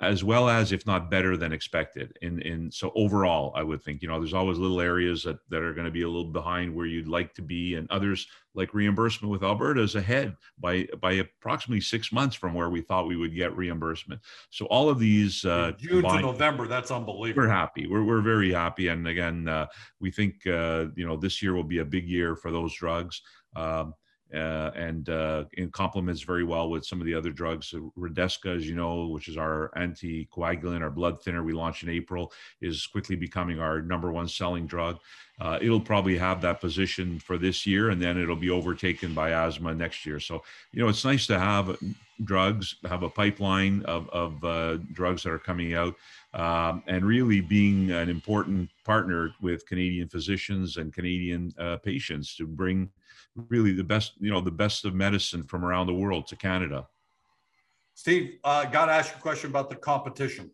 as 0.01 0.23
well 0.23 0.47
as 0.47 0.71
if 0.71 0.85
not 0.85 1.09
better 1.09 1.35
than 1.37 1.51
expected. 1.51 2.17
In 2.21 2.41
in 2.41 2.71
so 2.71 2.91
overall 2.95 3.51
i 3.55 3.63
would 3.63 3.81
think 3.83 4.01
you 4.01 4.07
know 4.07 4.19
there's 4.19 4.33
always 4.33 4.57
little 4.57 4.81
areas 4.81 5.23
that, 5.23 5.37
that 5.49 5.61
are 5.61 5.73
going 5.73 5.85
to 5.85 5.91
be 5.91 6.03
a 6.03 6.07
little 6.07 6.31
behind 6.31 6.73
where 6.73 6.85
you'd 6.85 7.07
like 7.07 7.33
to 7.35 7.41
be 7.41 7.75
and 7.75 7.89
others 7.91 8.27
like 8.55 8.73
reimbursement 8.73 9.31
with 9.31 9.43
alberta 9.43 9.81
is 9.81 9.95
ahead 9.95 10.35
by 10.59 10.87
by 11.01 11.13
approximately 11.13 11.81
six 11.81 12.11
months 12.11 12.35
from 12.35 12.53
where 12.53 12.69
we 12.69 12.81
thought 12.81 13.07
we 13.07 13.17
would 13.17 13.35
get 13.35 13.55
reimbursement. 13.55 14.21
So 14.49 14.65
all 14.67 14.89
of 14.89 14.99
these 14.99 15.45
uh 15.45 15.73
june 15.77 16.03
to 16.03 16.21
november 16.21 16.67
that's 16.67 16.91
unbelievable. 16.91 17.43
We're 17.43 17.49
happy. 17.49 17.87
We're, 17.87 18.03
we're 18.03 18.21
very 18.21 18.51
happy 18.51 18.87
and 18.87 19.07
again 19.07 19.47
uh, 19.47 19.67
we 19.99 20.11
think 20.11 20.45
uh, 20.47 20.85
you 20.95 21.05
know 21.05 21.17
this 21.17 21.41
year 21.41 21.53
will 21.53 21.63
be 21.63 21.79
a 21.79 21.85
big 21.85 22.07
year 22.07 22.35
for 22.35 22.51
those 22.51 22.73
drugs. 22.73 23.21
Um, 23.55 23.93
uh, 24.33 24.71
and 24.75 25.09
uh, 25.09 25.45
it 25.53 25.71
complements 25.71 26.21
very 26.21 26.43
well 26.43 26.69
with 26.69 26.85
some 26.85 26.99
of 26.99 27.05
the 27.05 27.13
other 27.13 27.31
drugs. 27.31 27.73
Redesca, 27.97 28.55
as 28.55 28.67
you 28.67 28.75
know, 28.75 29.07
which 29.07 29.27
is 29.27 29.37
our 29.37 29.71
anticoagulant, 29.77 30.81
our 30.81 30.89
blood 30.89 31.21
thinner, 31.21 31.43
we 31.43 31.53
launched 31.53 31.83
in 31.83 31.89
April, 31.89 32.31
is 32.61 32.85
quickly 32.87 33.15
becoming 33.15 33.59
our 33.59 33.81
number 33.81 34.11
one 34.11 34.27
selling 34.27 34.67
drug. 34.67 34.99
Uh, 35.39 35.59
it'll 35.61 35.79
probably 35.79 36.17
have 36.17 36.41
that 36.41 36.59
position 36.59 37.19
for 37.19 37.37
this 37.37 37.65
year, 37.65 37.91
and 37.91 38.01
then 38.01 38.17
it'll 38.17 38.35
be 38.35 38.49
overtaken 38.49 39.13
by 39.13 39.31
asthma 39.31 39.73
next 39.73 40.05
year. 40.05 40.19
So, 40.19 40.43
you 40.71 40.81
know, 40.81 40.89
it's 40.89 41.05
nice 41.05 41.27
to 41.27 41.39
have 41.39 41.77
drugs, 42.23 42.75
have 42.85 43.03
a 43.03 43.09
pipeline 43.09 43.83
of, 43.83 44.09
of 44.09 44.43
uh, 44.43 44.77
drugs 44.93 45.23
that 45.23 45.31
are 45.31 45.39
coming 45.39 45.75
out, 45.75 45.95
um, 46.33 46.83
and 46.87 47.05
really 47.05 47.39
being 47.39 47.91
an 47.91 48.09
important 48.09 48.69
partner 48.83 49.31
with 49.41 49.65
Canadian 49.67 50.09
physicians 50.09 50.77
and 50.77 50.93
Canadian 50.93 51.53
uh, 51.59 51.77
patients 51.77 52.35
to 52.37 52.47
bring 52.47 52.89
really 53.49 53.71
the 53.71 53.83
best, 53.83 54.13
you 54.19 54.31
know, 54.31 54.41
the 54.41 54.51
best 54.51 54.85
of 54.85 54.93
medicine 54.93 55.43
from 55.43 55.63
around 55.63 55.87
the 55.87 55.93
world 55.93 56.27
to 56.27 56.35
Canada. 56.35 56.87
Steve, 57.93 58.37
uh, 58.43 58.65
got 58.65 58.85
to 58.87 58.91
ask 58.91 59.11
you 59.11 59.17
a 59.17 59.21
question 59.21 59.49
about 59.49 59.69
the 59.69 59.75
competition 59.75 60.51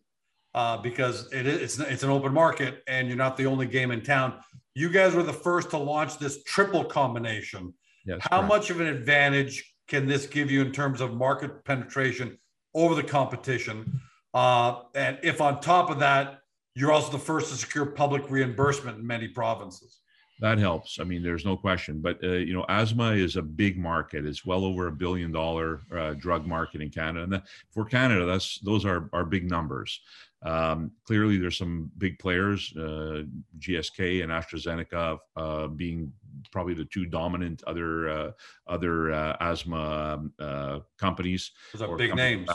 uh, 0.54 0.76
because 0.78 1.30
it 1.32 1.46
is, 1.46 1.78
it's, 1.78 1.90
it's 1.90 2.02
an 2.02 2.10
open 2.10 2.32
market 2.32 2.82
and 2.88 3.08
you're 3.08 3.16
not 3.16 3.36
the 3.36 3.46
only 3.46 3.66
game 3.66 3.90
in 3.90 4.00
town. 4.00 4.34
You 4.74 4.88
guys 4.88 5.14
were 5.14 5.22
the 5.22 5.32
first 5.32 5.70
to 5.70 5.78
launch 5.78 6.18
this 6.18 6.42
triple 6.44 6.84
combination. 6.84 7.74
Yes, 8.06 8.20
How 8.30 8.38
correct. 8.38 8.48
much 8.48 8.70
of 8.70 8.80
an 8.80 8.86
advantage 8.86 9.74
can 9.88 10.06
this 10.06 10.26
give 10.26 10.50
you 10.50 10.62
in 10.62 10.72
terms 10.72 11.00
of 11.00 11.14
market 11.14 11.64
penetration 11.64 12.38
over 12.74 12.94
the 12.94 13.02
competition? 13.02 14.00
Uh, 14.32 14.80
and 14.94 15.18
if 15.22 15.40
on 15.40 15.60
top 15.60 15.90
of 15.90 15.98
that, 16.00 16.40
you're 16.74 16.92
also 16.92 17.12
the 17.12 17.18
first 17.18 17.50
to 17.50 17.56
secure 17.56 17.86
public 17.86 18.30
reimbursement 18.30 18.98
in 18.98 19.06
many 19.06 19.28
provinces. 19.28 20.00
That 20.40 20.58
helps. 20.58 20.98
I 20.98 21.04
mean, 21.04 21.22
there's 21.22 21.44
no 21.44 21.56
question. 21.56 22.00
But 22.00 22.22
uh, 22.22 22.32
you 22.32 22.54
know, 22.54 22.66
asthma 22.68 23.12
is 23.12 23.36
a 23.36 23.42
big 23.42 23.78
market. 23.78 24.26
It's 24.26 24.44
well 24.44 24.64
over 24.64 24.88
a 24.88 24.92
billion 24.92 25.30
dollar 25.30 25.82
uh, 25.96 26.14
drug 26.14 26.46
market 26.46 26.80
in 26.80 26.90
Canada, 26.90 27.22
and 27.22 27.32
that, 27.32 27.44
for 27.70 27.84
Canada, 27.84 28.24
that's 28.26 28.58
those 28.58 28.84
are 28.84 29.08
are 29.12 29.24
big 29.24 29.48
numbers. 29.48 30.00
Um, 30.42 30.90
clearly, 31.04 31.38
there's 31.38 31.56
some 31.56 31.90
big 31.98 32.18
players, 32.18 32.74
uh, 32.76 33.22
GSK 33.58 34.22
and 34.22 34.30
AstraZeneca, 34.30 35.18
uh, 35.36 35.68
being 35.68 36.12
probably 36.52 36.74
the 36.74 36.84
two 36.84 37.06
dominant 37.06 37.62
other 37.66 38.08
uh, 38.08 38.30
other 38.66 39.12
uh, 39.12 39.36
asthma 39.40 40.14
um, 40.14 40.32
uh, 40.38 40.80
companies. 40.98 41.52
Those 41.72 41.82
are 41.82 41.96
big 41.96 42.14
names. 42.14 42.48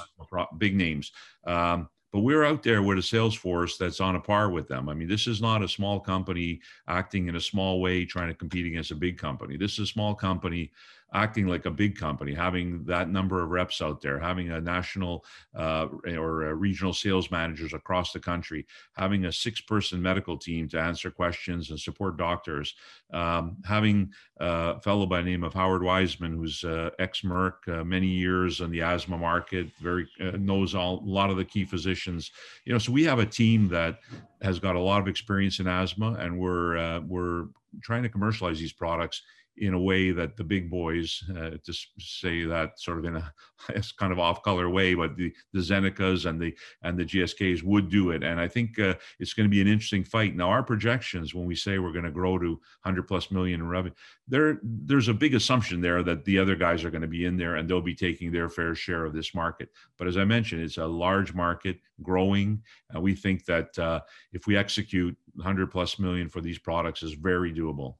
Big 0.58 0.76
names. 0.76 1.12
Um, 1.46 1.90
but 2.12 2.22
we're 2.22 2.44
out 2.44 2.64
there 2.64 2.82
with 2.82 2.98
a 2.98 3.04
sales 3.04 3.36
force 3.36 3.78
that's 3.78 4.00
on 4.00 4.16
a 4.16 4.20
par 4.20 4.50
with 4.50 4.68
them. 4.68 4.90
I 4.90 4.94
mean, 4.94 5.08
this 5.08 5.28
is 5.28 5.42
not 5.42 5.64
a 5.64 5.68
small 5.68 6.00
company 6.00 6.60
acting 6.88 7.28
in 7.28 7.36
a 7.36 7.42
small 7.42 7.82
way 7.82 8.06
trying 8.06 8.30
to 8.30 8.34
compete 8.34 8.66
against 8.66 8.92
a 8.92 8.96
big 8.96 9.18
company. 9.18 9.58
This 9.58 9.74
is 9.74 9.80
a 9.80 9.88
small 9.88 10.16
company 10.16 10.72
acting 11.14 11.48
like 11.48 11.66
a 11.66 11.72
big 11.72 11.98
company, 11.98 12.34
having 12.34 12.84
that 12.86 13.10
number 13.10 13.42
of 13.42 13.50
reps 13.50 13.82
out 13.82 14.02
there, 14.02 14.20
having 14.20 14.52
a 14.52 14.62
national 14.62 15.26
uh, 15.56 15.88
or 16.06 16.48
a 16.48 16.54
regional 16.54 16.94
sales 16.94 17.32
managers 17.32 17.74
across 17.74 18.12
the 18.12 18.20
country, 18.20 18.66
having 18.94 19.26
a 19.26 19.32
six 19.32 19.60
person 19.62 20.02
medical 20.02 20.38
team 20.38 20.68
to 20.70 20.80
answer 20.80 21.10
questions 21.10 21.72
and 21.72 21.80
support 21.80 22.18
doctors, 22.18 22.76
um, 23.14 23.58
having 23.66 24.12
a 24.40 24.80
fellow 24.82 25.06
by 25.06 25.22
the 25.22 25.30
name 25.30 25.44
of 25.44 25.54
Howard 25.54 25.84
Wiseman, 25.84 26.34
who's 26.34 26.64
uh, 26.64 26.92
ex 27.00 27.22
Merck, 27.22 27.68
uh, 27.68 27.84
many 27.84 28.08
years 28.08 28.62
in 28.62 28.70
the 28.70 28.82
asthma 28.82 29.18
market, 29.18 29.68
very 29.82 30.08
uh, 30.22 30.38
knows 30.38 30.76
all, 30.76 31.00
a 31.00 31.10
lot 31.10 31.30
of 31.30 31.38
the 31.38 31.46
key 31.46 31.66
physicians. 31.66 32.32
You 32.66 32.74
know, 32.74 32.80
so 32.80 32.92
we 32.92 33.04
have 33.06 33.20
a 33.20 33.26
team 33.26 33.68
that 33.70 34.00
has 34.42 34.60
got 34.60 34.76
a 34.76 34.80
lot 34.80 35.02
of 35.02 35.08
experience 35.08 35.60
in 35.60 35.68
asthma, 35.68 36.14
and 36.20 36.38
we're 36.38 36.78
uh, 36.78 37.00
we're 37.02 37.46
trying 37.82 38.04
to 38.04 38.10
commercialize 38.10 38.60
these 38.60 38.74
products 38.74 39.22
in 39.60 39.74
a 39.74 39.80
way 39.80 40.12
that 40.12 40.38
the 40.38 40.44
big 40.44 40.70
boys, 40.70 41.24
uh, 41.32 41.52
to 41.64 41.74
say 42.00 42.44
that 42.44 42.80
sort 42.80 42.98
of 42.98 43.06
in 43.06 43.16
a 43.18 43.34
kind 43.98 44.12
of 44.12 44.20
off-color 44.20 44.70
way, 44.70 44.94
but 44.94 45.16
the 45.16 45.34
the 45.54 45.60
Zenecas 45.60 46.26
and 46.26 46.42
the 46.42 46.56
and 46.82 46.98
the 46.98 47.06
GSKs 47.06 47.64
would 47.64 47.90
do 47.90 48.12
it, 48.12 48.24
and 48.24 48.40
I 48.40 48.48
think 48.48 48.80
uh, 48.80 48.96
it's 49.20 49.34
going 49.34 49.46
to 49.46 49.52
be 49.52 49.62
an 49.62 49.68
interesting 49.68 50.04
fight. 50.04 50.36
Now, 50.36 50.50
our 50.50 50.64
projections 50.64 51.36
when 51.36 51.46
we 51.46 51.56
say 51.56 51.80
we're 51.80 51.92
going 51.92 52.06
to 52.06 52.12
grow 52.12 52.38
to 52.40 52.50
100 52.50 53.04
plus 53.08 53.32
million 53.32 53.62
in 53.62 53.68
revenue, 53.68 53.94
there 54.28 54.60
there's 54.64 55.08
a 55.08 55.14
big 55.14 55.36
assumption 55.36 55.82
there 55.82 56.04
that 56.04 56.26
the 56.26 56.40
other 56.40 56.56
guys 56.56 56.84
are 56.84 56.92
going 56.92 57.02
to 57.02 57.08
be 57.08 57.26
in 57.26 57.38
there 57.38 57.56
and 57.56 57.70
they'll 57.70 57.82
be 57.82 57.96
taking 57.96 58.32
their 58.32 58.50
fair 58.50 58.76
share 58.76 59.06
of 59.06 59.14
this 59.14 59.36
market. 59.36 59.70
But 59.98 60.08
as 60.08 60.18
I 60.18 60.26
mentioned, 60.26 60.62
it's 60.62 60.78
a 60.78 60.86
large 60.86 61.34
market, 61.34 61.80
growing, 62.02 62.62
and 62.92 63.04
we 63.04 63.16
think 63.16 63.46
that 63.46 63.78
uh, 63.78 64.02
if 64.32 64.48
we 64.48 64.58
execute 64.58 65.18
100 65.36 65.72
plus 65.72 66.00
million 66.00 66.30
for 66.30 66.42
these 66.42 66.60
products 66.60 67.04
is 67.04 67.14
very 67.14 67.54
doable. 67.54 67.96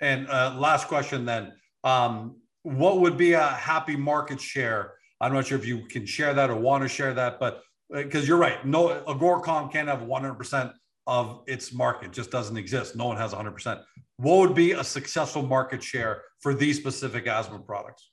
And 0.00 0.28
uh, 0.28 0.54
last 0.58 0.88
question 0.88 1.24
then. 1.24 1.52
Um, 1.84 2.36
what 2.62 3.00
would 3.00 3.16
be 3.16 3.32
a 3.34 3.46
happy 3.46 3.96
market 3.96 4.40
share? 4.40 4.94
I'm 5.20 5.32
not 5.32 5.46
sure 5.46 5.58
if 5.58 5.66
you 5.66 5.86
can 5.86 6.04
share 6.04 6.34
that 6.34 6.50
or 6.50 6.56
want 6.56 6.82
to 6.82 6.88
share 6.88 7.14
that, 7.14 7.38
but 7.38 7.62
because 7.90 8.24
uh, 8.24 8.26
you're 8.26 8.38
right, 8.38 8.64
no 8.66 9.00
Agoracom 9.06 9.70
can't 9.70 9.88
have 9.88 10.00
100% 10.00 10.72
of 11.06 11.42
its 11.46 11.72
market, 11.72 12.12
just 12.12 12.30
doesn't 12.30 12.56
exist. 12.56 12.96
No 12.96 13.06
one 13.06 13.16
has 13.16 13.32
100%. 13.32 13.82
What 14.16 14.38
would 14.38 14.54
be 14.54 14.72
a 14.72 14.82
successful 14.82 15.42
market 15.42 15.82
share 15.82 16.22
for 16.40 16.54
these 16.54 16.76
specific 16.78 17.26
asthma 17.26 17.60
products? 17.60 18.10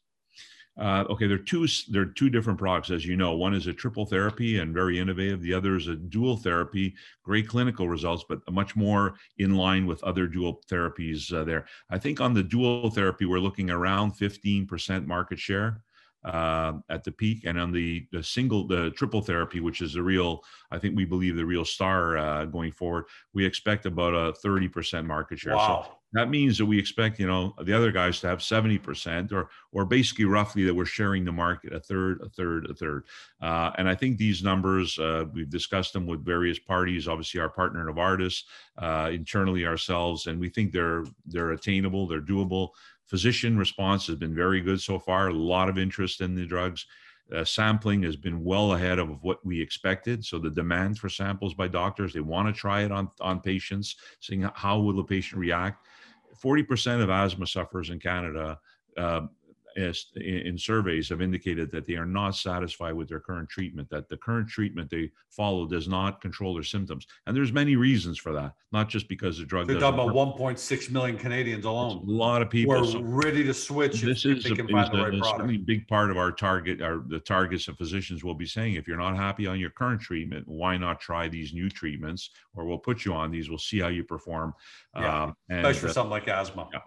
Uh, 0.76 1.06
okay, 1.08 1.28
there 1.28 1.36
are 1.36 1.42
two. 1.42 1.68
There 1.90 2.02
are 2.02 2.06
two 2.06 2.32
different 2.32 2.58
products, 2.58 2.90
as 2.90 3.06
you 3.06 3.16
know. 3.16 3.34
One 3.34 3.54
is 3.54 3.68
a 3.68 3.74
triple 3.74 4.08
therapy 4.08 4.58
and 4.58 4.74
very 4.74 4.98
innovative. 4.98 5.42
The 5.42 5.54
other 5.54 5.76
is 5.76 5.88
a 5.88 5.96
dual 5.96 6.38
therapy, 6.38 6.96
great 7.24 7.48
clinical 7.48 7.88
results, 7.88 8.26
but 8.28 8.40
much 8.52 8.76
more 8.76 9.14
in 9.38 9.56
line 9.56 9.86
with 9.86 10.04
other 10.04 10.28
dual 10.28 10.62
therapies. 10.68 11.32
Uh, 11.32 11.44
there, 11.44 11.66
I 11.92 12.00
think 12.00 12.20
on 12.22 12.34
the 12.34 12.42
dual 12.42 12.90
therapy, 12.90 13.26
we're 13.26 13.38
looking 13.38 13.70
around 13.70 14.14
15% 14.14 15.06
market 15.06 15.38
share 15.38 15.84
uh, 16.26 16.74
at 16.90 17.04
the 17.04 17.12
peak, 17.12 17.44
and 17.46 17.60
on 17.60 17.72
the 17.72 18.08
the 18.12 18.24
single, 18.24 18.68
the 18.68 18.92
triple 18.92 19.22
therapy, 19.22 19.60
which 19.60 19.82
is 19.82 19.94
the 19.94 20.02
real, 20.02 20.44
I 20.72 20.80
think 20.80 20.96
we 20.96 21.06
believe 21.06 21.36
the 21.36 21.46
real 21.46 21.66
star 21.66 22.18
uh, 22.18 22.46
going 22.46 22.72
forward, 22.72 23.06
we 23.34 23.46
expect 23.46 23.86
about 23.86 24.14
a 24.14 24.34
30% 24.46 25.06
market 25.06 25.40
share. 25.40 25.56
Wow. 25.56 25.86
So 25.88 25.98
that 26.14 26.30
means 26.30 26.60
that 26.60 26.66
we 26.66 26.78
expect, 26.78 27.20
you 27.20 27.26
know, 27.26 27.56
the 27.64 27.74
other 27.74 27.92
guys 27.92 28.20
to 28.20 28.28
have 28.28 28.40
70% 28.40 29.32
or, 29.32 29.50
or 29.72 29.84
basically 29.84 30.26
roughly 30.26 30.64
that 30.64 30.74
we're 30.74 30.86
sharing 30.86 31.26
the 31.26 31.32
market 31.32 31.74
a 31.74 31.80
third, 31.80 32.22
a 32.24 32.30
third, 32.30 32.70
a 32.70 32.74
third. 32.74 33.06
Uh, 33.42 33.72
and 33.78 33.90
I 33.90 33.96
think 33.96 34.18
these 34.18 34.44
numbers, 34.44 34.98
uh, 35.00 35.26
we've 35.34 35.50
discussed 35.50 35.92
them 35.92 36.06
with 36.06 36.24
various 36.24 36.60
parties, 36.60 37.08
obviously 37.08 37.42
our 37.42 37.50
partner 37.50 37.84
Novartis, 37.84 38.44
uh, 38.78 39.10
internally 39.12 39.66
ourselves, 39.66 40.28
and 40.28 40.40
we 40.40 40.50
think 40.50 40.72
they're, 40.72 41.04
they're 41.26 41.52
attainable, 41.52 42.08
they're 42.08 42.22
doable. 42.22 42.70
Physician 43.14 43.56
response 43.56 44.08
has 44.08 44.16
been 44.16 44.34
very 44.34 44.60
good 44.60 44.82
so 44.82 44.98
far, 44.98 45.28
a 45.28 45.34
lot 45.34 45.70
of 45.70 45.78
interest 45.78 46.20
in 46.20 46.34
the 46.34 46.48
drugs. 46.48 46.88
Uh, 47.32 47.46
sampling 47.46 48.02
has 48.02 48.16
been 48.16 48.44
well 48.44 48.74
ahead 48.74 48.98
of 48.98 49.22
what 49.22 49.46
we 49.46 49.62
expected. 49.62 50.26
So 50.26 50.40
the 50.40 50.50
demand 50.50 50.98
for 50.98 51.10
samples 51.10 51.54
by 51.54 51.68
doctors, 51.68 52.12
they 52.12 52.22
want 52.22 52.48
to 52.48 52.60
try 52.60 52.82
it 52.82 52.92
on, 52.92 53.12
on 53.22 53.40
patients, 53.40 53.98
seeing 54.20 54.50
how 54.56 54.80
will 54.80 54.96
the 54.96 55.04
patient 55.04 55.40
react. 55.40 55.86
40% 56.44 57.04
of 57.04 57.12
asthma 57.12 57.46
sufferers 57.46 57.92
in 57.92 58.00
Canada 58.00 58.58
uh, 58.98 59.28
in 59.76 60.58
surveys 60.58 61.10
have 61.10 61.22
indicated 61.22 61.72
that 61.72 61.86
they 61.86 61.96
are 61.96 62.06
not 62.06 62.36
satisfied 62.36 62.94
with 62.94 63.10
their 63.10 63.20
current 63.20 63.50
treatment 63.50 63.90
that 63.90 64.10
the 64.10 64.18
current 64.18 64.48
treatment 64.48 64.90
they 64.90 65.12
follow 65.30 65.66
does 65.68 65.88
not 65.88 66.22
control 66.22 66.54
their 66.54 66.64
symptoms. 66.64 67.06
And 67.28 67.36
there's 67.36 67.52
many 67.52 67.76
reasons 67.76 68.18
for 68.18 68.34
that 68.34 68.54
not 68.72 68.90
just 68.90 69.08
because 69.08 69.38
the 69.38 69.46
drug 69.46 69.68
they're 69.68 69.80
talking 69.80 70.00
about 70.00 70.16
1.6 70.16 70.92
million 70.92 71.16
canadians 71.16 71.64
alone 71.64 71.98
a 71.98 72.12
lot 72.12 72.42
of 72.42 72.50
people 72.50 72.76
are 72.76 72.86
so 72.86 73.02
ready 73.02 73.44
to 73.44 73.54
switch 73.54 74.02
this 74.02 74.26
is, 74.26 74.46
a, 74.48 74.56
right 74.56 75.66
big 75.66 75.88
part 75.88 76.10
of 76.10 76.18
our 76.18 76.32
target 76.32 76.82
our 76.82 77.04
the 77.08 77.20
targets 77.20 77.68
of 77.68 77.78
physicians 77.78 78.24
will 78.24 78.34
be 78.34 78.48
saying 78.48 78.74
if 78.74 78.88
you're 78.88 78.98
not 78.98 79.16
happy 79.16 79.46
on 79.46 79.60
your 79.60 79.70
current 79.70 80.02
treatment 80.02 80.46
why 80.48 80.76
not 80.76 81.00
try 81.00 81.28
these 81.28 81.54
new 81.54 81.70
treatments? 81.70 82.32
Or 82.56 82.66
we'll 82.66 82.78
put 82.78 83.06
you 83.06 83.14
on 83.14 83.32
these 83.32 83.50
we'll 83.50 83.60
see 83.60 83.80
how 83.80 83.90
you 83.90 84.04
perform 84.04 84.54
yeah, 84.96 85.24
um, 85.24 85.36
and, 85.50 85.60
especially 85.60 85.80
for 85.80 85.88
uh, 85.88 85.94
something 85.94 86.12
like 86.12 86.28
asthma. 86.28 86.68
Yeah 86.74 86.80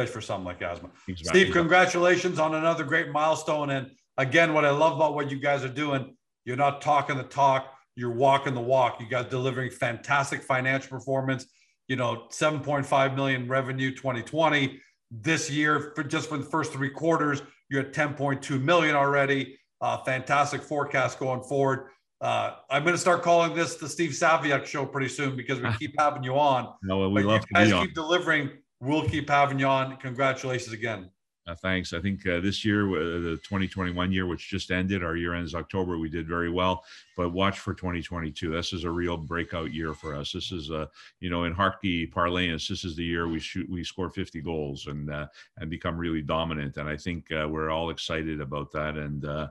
especially 0.00 0.12
for 0.12 0.20
something 0.20 0.44
like 0.44 0.62
asthma. 0.62 0.90
Exactly. 1.08 1.42
Steve, 1.42 1.52
congratulations 1.52 2.38
on 2.38 2.54
another 2.54 2.84
great 2.84 3.10
milestone. 3.10 3.70
And 3.70 3.90
again, 4.16 4.54
what 4.54 4.64
I 4.64 4.70
love 4.70 4.96
about 4.96 5.14
what 5.14 5.30
you 5.30 5.38
guys 5.38 5.64
are 5.64 5.68
doing, 5.68 6.16
you're 6.44 6.56
not 6.56 6.80
talking 6.80 7.16
the 7.16 7.24
talk, 7.24 7.72
you're 7.96 8.12
walking 8.12 8.54
the 8.54 8.60
walk. 8.60 9.00
You 9.00 9.06
guys 9.06 9.26
delivering 9.26 9.70
fantastic 9.70 10.42
financial 10.42 10.88
performance. 10.88 11.46
You 11.88 11.96
know, 11.96 12.26
7.5 12.30 13.16
million 13.16 13.48
revenue 13.48 13.90
2020. 13.90 14.80
This 15.10 15.50
year, 15.50 15.92
for 15.96 16.04
just 16.04 16.28
for 16.28 16.38
the 16.38 16.44
first 16.44 16.72
three 16.72 16.90
quarters, 16.90 17.42
you're 17.68 17.80
at 17.80 17.92
10.2 17.92 18.62
million 18.62 18.94
already. 18.94 19.58
Uh, 19.80 19.98
fantastic 20.04 20.62
forecast 20.62 21.18
going 21.18 21.42
forward. 21.42 21.88
Uh, 22.20 22.56
I'm 22.68 22.82
going 22.82 22.94
to 22.94 23.00
start 23.00 23.22
calling 23.22 23.54
this 23.54 23.76
the 23.76 23.88
Steve 23.88 24.10
Saviuk 24.10 24.66
show 24.66 24.84
pretty 24.84 25.08
soon 25.08 25.36
because 25.36 25.60
we 25.60 25.72
keep 25.78 25.94
having 25.98 26.22
you 26.22 26.38
on. 26.38 26.72
No, 26.82 27.08
we 27.08 27.22
but 27.22 27.28
love 27.28 27.44
you 27.50 27.54
guys 27.54 27.72
keep 27.86 27.94
delivering 27.94 28.50
We'll 28.80 29.08
keep 29.08 29.28
having 29.28 29.58
you 29.58 29.66
on. 29.66 29.96
Congratulations 29.98 30.72
again. 30.72 31.10
Uh, 31.46 31.54
thanks. 31.54 31.92
I 31.92 32.00
think 32.00 32.26
uh, 32.26 32.40
this 32.40 32.64
year, 32.64 32.88
uh, 32.88 33.20
the 33.20 33.40
2021 33.42 34.12
year, 34.12 34.26
which 34.26 34.48
just 34.48 34.70
ended, 34.70 35.02
our 35.02 35.16
year 35.16 35.34
ends 35.34 35.54
October, 35.54 35.98
we 35.98 36.08
did 36.08 36.28
very 36.28 36.50
well. 36.50 36.84
But 37.16 37.30
watch 37.30 37.58
for 37.58 37.74
2022. 37.74 38.52
This 38.52 38.72
is 38.72 38.84
a 38.84 38.90
real 38.90 39.16
breakout 39.16 39.72
year 39.72 39.92
for 39.92 40.14
us. 40.14 40.32
This 40.32 40.52
is, 40.52 40.70
a, 40.70 40.88
you 41.18 41.28
know, 41.28 41.44
in 41.44 41.52
hockey 41.52 42.06
parlance, 42.06 42.68
this 42.68 42.84
is 42.84 42.94
the 42.94 43.04
year 43.04 43.26
we 43.26 43.40
shoot, 43.40 43.68
we 43.68 43.82
score 43.82 44.10
50 44.10 44.40
goals 44.42 44.86
and 44.86 45.10
uh, 45.10 45.26
and 45.56 45.70
become 45.70 45.96
really 45.96 46.22
dominant. 46.22 46.76
And 46.76 46.88
I 46.88 46.96
think 46.96 47.32
uh, 47.32 47.48
we're 47.48 47.70
all 47.70 47.90
excited 47.90 48.40
about 48.40 48.70
that. 48.72 48.96
And 48.96 49.24
uh, 49.24 49.48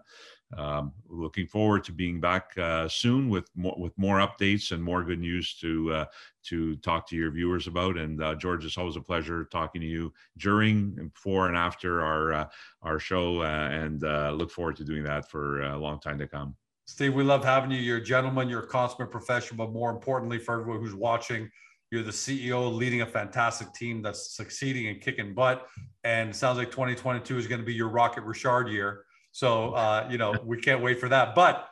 um, 0.57 0.93
looking 1.07 1.45
forward 1.45 1.83
to 1.83 1.91
being 1.91 2.19
back 2.19 2.57
uh, 2.57 2.87
soon 2.87 3.29
with 3.29 3.49
more 3.55 3.75
with 3.77 3.97
more 3.97 4.17
updates 4.17 4.71
and 4.71 4.83
more 4.83 5.03
good 5.03 5.19
news 5.19 5.53
to 5.55 5.93
uh, 5.93 6.05
to 6.45 6.75
talk 6.77 7.07
to 7.09 7.15
your 7.15 7.31
viewers 7.31 7.67
about. 7.67 7.97
And 7.97 8.21
uh, 8.21 8.35
George, 8.35 8.65
it's 8.65 8.77
always 8.77 8.95
a 8.95 9.01
pleasure 9.01 9.45
talking 9.45 9.81
to 9.81 9.87
you 9.87 10.11
during, 10.37 10.95
and 10.97 11.13
before, 11.13 11.47
and 11.47 11.57
after 11.57 12.03
our 12.03 12.33
uh, 12.33 12.45
our 12.81 12.99
show. 12.99 13.41
Uh, 13.41 13.69
and 13.71 14.03
uh, 14.03 14.31
look 14.31 14.49
forward 14.49 14.75
to 14.77 14.83
doing 14.83 15.03
that 15.03 15.29
for 15.29 15.61
a 15.61 15.77
long 15.77 15.99
time 15.99 16.17
to 16.17 16.27
come. 16.27 16.55
Steve, 16.85 17.13
we 17.13 17.23
love 17.23 17.45
having 17.45 17.69
you. 17.69 17.77
You're 17.77 17.97
a 17.97 18.03
gentleman. 18.03 18.49
You're 18.49 18.63
a 18.63 18.67
consummate 18.67 19.11
professional, 19.11 19.63
but 19.63 19.71
more 19.71 19.91
importantly, 19.91 20.39
for 20.39 20.59
everyone 20.59 20.81
who's 20.81 20.95
watching. 20.95 21.49
You're 21.91 22.03
the 22.03 22.11
CEO 22.11 22.71
leading 22.71 23.01
a 23.01 23.05
fantastic 23.05 23.73
team 23.73 24.03
that's 24.03 24.35
succeeding 24.35 24.87
and 24.87 25.01
kicking 25.01 25.33
butt. 25.33 25.67
And 26.03 26.35
sounds 26.35 26.59
like 26.59 26.69
2022 26.69 27.37
is 27.37 27.47
going 27.47 27.61
to 27.61 27.65
be 27.65 27.73
your 27.73 27.89
Rocket 27.89 28.23
Richard 28.23 28.69
year. 28.69 29.05
So, 29.39 29.71
uh, 29.71 30.05
you 30.11 30.17
know, 30.17 30.35
we 30.43 30.59
can't 30.59 30.81
wait 30.81 30.99
for 30.99 31.07
that. 31.07 31.33
But 31.33 31.65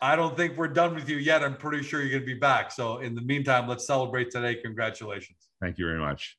I 0.00 0.16
don't 0.16 0.34
think 0.34 0.56
we're 0.56 0.68
done 0.68 0.94
with 0.94 1.10
you 1.10 1.18
yet. 1.18 1.44
I'm 1.44 1.58
pretty 1.58 1.82
sure 1.82 2.00
you're 2.00 2.08
going 2.08 2.22
to 2.22 2.26
be 2.26 2.40
back. 2.40 2.72
So, 2.72 3.00
in 3.00 3.14
the 3.14 3.20
meantime, 3.20 3.68
let's 3.68 3.86
celebrate 3.86 4.30
today. 4.30 4.54
Congratulations. 4.54 5.36
Thank 5.60 5.76
you 5.76 5.84
very 5.84 5.98
much. 5.98 6.38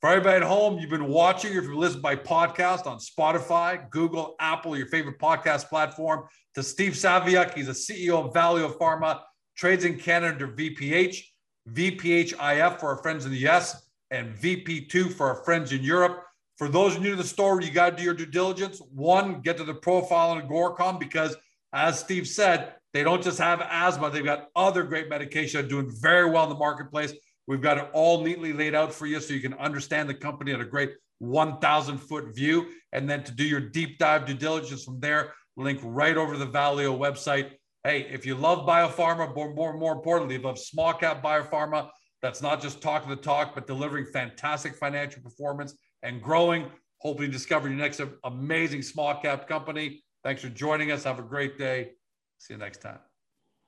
For 0.00 0.10
everybody 0.10 0.38
at 0.38 0.42
home, 0.42 0.80
you've 0.80 0.90
been 0.90 1.06
watching, 1.06 1.52
if 1.52 1.62
you 1.62 1.78
listen 1.78 2.00
by 2.00 2.16
podcast 2.16 2.88
on 2.88 2.98
Spotify, 2.98 3.88
Google, 3.90 4.34
Apple, 4.40 4.76
your 4.76 4.88
favorite 4.88 5.20
podcast 5.20 5.68
platform, 5.68 6.24
to 6.56 6.62
Steve 6.64 6.94
Saviuk. 6.94 7.54
He's 7.54 7.68
a 7.68 7.72
CEO 7.72 8.26
of 8.26 8.32
Valeo 8.32 8.76
Pharma, 8.76 9.20
trades 9.56 9.84
in 9.84 9.96
Canada 9.96 10.48
VPH, 10.48 11.22
VPHIF 11.70 12.80
for 12.80 12.88
our 12.88 12.96
friends 12.96 13.26
in 13.26 13.30
the 13.30 13.46
US, 13.46 13.86
and 14.10 14.34
VP2 14.34 15.12
for 15.12 15.28
our 15.28 15.44
friends 15.44 15.70
in 15.70 15.84
Europe. 15.84 16.24
For 16.60 16.68
those 16.68 16.98
new 16.98 17.12
to 17.12 17.16
the 17.16 17.24
story, 17.24 17.64
you 17.64 17.70
got 17.70 17.88
to 17.88 17.96
do 17.96 18.02
your 18.02 18.12
due 18.12 18.26
diligence. 18.26 18.82
One, 18.92 19.40
get 19.40 19.56
to 19.56 19.64
the 19.64 19.72
profile 19.72 20.32
on 20.32 20.42
Agoracom 20.42 21.00
because, 21.00 21.34
as 21.72 21.98
Steve 21.98 22.28
said, 22.28 22.74
they 22.92 23.02
don't 23.02 23.22
just 23.22 23.38
have 23.38 23.62
asthma, 23.62 24.10
they've 24.10 24.22
got 24.22 24.48
other 24.54 24.82
great 24.82 25.08
medication 25.08 25.66
doing 25.68 25.90
very 26.02 26.28
well 26.28 26.44
in 26.44 26.50
the 26.50 26.56
marketplace. 26.56 27.14
We've 27.46 27.62
got 27.62 27.78
it 27.78 27.88
all 27.94 28.22
neatly 28.22 28.52
laid 28.52 28.74
out 28.74 28.92
for 28.92 29.06
you 29.06 29.20
so 29.20 29.32
you 29.32 29.40
can 29.40 29.54
understand 29.54 30.10
the 30.10 30.14
company 30.14 30.52
at 30.52 30.60
a 30.60 30.66
great 30.66 30.90
1,000 31.20 31.96
foot 31.96 32.34
view. 32.34 32.66
And 32.92 33.08
then 33.08 33.24
to 33.24 33.32
do 33.32 33.44
your 33.44 33.60
deep 33.60 33.96
dive 33.96 34.26
due 34.26 34.34
diligence 34.34 34.84
from 34.84 35.00
there, 35.00 35.32
link 35.56 35.80
right 35.82 36.18
over 36.18 36.34
to 36.34 36.38
the 36.38 36.46
Valeo 36.46 36.94
website. 36.98 37.52
Hey, 37.84 38.02
if 38.02 38.26
you 38.26 38.34
love 38.34 38.68
biopharma, 38.68 39.34
more, 39.34 39.54
more, 39.54 39.78
more 39.78 39.92
importantly, 39.94 40.36
you 40.36 40.42
love 40.42 40.58
small 40.58 40.92
cap 40.92 41.22
biopharma, 41.22 41.88
that's 42.20 42.42
not 42.42 42.60
just 42.60 42.82
talking 42.82 43.08
the 43.08 43.16
talk, 43.16 43.54
but 43.54 43.66
delivering 43.66 44.04
fantastic 44.12 44.76
financial 44.76 45.22
performance 45.22 45.74
and 46.02 46.22
growing. 46.22 46.66
Hopefully, 46.98 47.28
discover 47.28 47.68
your 47.68 47.78
next 47.78 48.00
amazing 48.24 48.82
small 48.82 49.14
cap 49.20 49.48
company. 49.48 50.02
Thanks 50.22 50.42
for 50.42 50.48
joining 50.48 50.92
us. 50.92 51.04
Have 51.04 51.18
a 51.18 51.22
great 51.22 51.58
day. 51.58 51.92
See 52.38 52.54
you 52.54 52.58
next 52.58 52.82
time. 52.82 52.98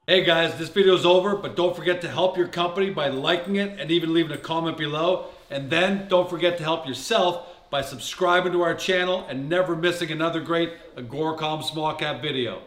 Hey 0.06 0.24
guys, 0.24 0.58
this 0.58 0.68
video 0.68 0.94
is 0.94 1.06
over, 1.06 1.36
but 1.36 1.54
don't 1.54 1.76
forget 1.76 2.00
to 2.00 2.08
help 2.08 2.36
your 2.36 2.48
company 2.48 2.90
by 2.90 3.08
liking 3.08 3.56
it 3.56 3.78
and 3.78 3.90
even 3.90 4.12
leaving 4.12 4.32
a 4.32 4.36
comment 4.36 4.76
below. 4.76 5.26
And 5.48 5.70
then 5.70 6.08
don't 6.08 6.28
forget 6.28 6.58
to 6.58 6.64
help 6.64 6.88
yourself 6.88 7.46
by 7.70 7.82
subscribing 7.82 8.52
to 8.52 8.62
our 8.62 8.74
channel 8.74 9.24
and 9.28 9.48
never 9.48 9.76
missing 9.76 10.10
another 10.10 10.40
great 10.40 10.72
Agoracom 10.96 11.62
small 11.62 11.94
cap 11.94 12.20
video. 12.20 12.62